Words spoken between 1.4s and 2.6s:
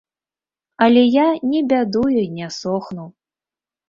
не бядую й не